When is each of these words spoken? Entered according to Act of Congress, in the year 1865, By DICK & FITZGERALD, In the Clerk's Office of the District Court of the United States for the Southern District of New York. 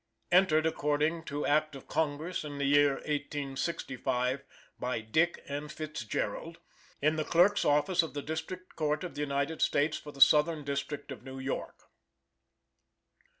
Entered 0.31 0.65
according 0.65 1.25
to 1.25 1.45
Act 1.45 1.75
of 1.75 1.87
Congress, 1.87 2.43
in 2.43 2.57
the 2.57 2.65
year 2.65 2.93
1865, 2.95 4.43
By 4.79 4.99
DICK 5.01 5.45
& 5.57 5.69
FITZGERALD, 5.69 6.57
In 7.03 7.17
the 7.17 7.23
Clerk's 7.23 7.63
Office 7.63 8.01
of 8.01 8.15
the 8.15 8.23
District 8.23 8.75
Court 8.75 9.03
of 9.03 9.13
the 9.13 9.21
United 9.21 9.61
States 9.61 9.99
for 9.99 10.11
the 10.11 10.19
Southern 10.19 10.63
District 10.63 11.11
of 11.11 11.21
New 11.21 11.37
York. 11.37 11.83